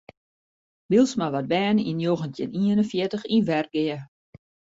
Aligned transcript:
Bylsma 0.89 1.27
waard 1.33 1.49
berne 1.53 1.83
yn 1.89 1.97
njoggentjin 1.99 2.55
ien 2.67 2.81
en 2.83 2.89
fjirtich 2.91 3.27
yn 3.35 3.45
Wergea. 3.49 3.99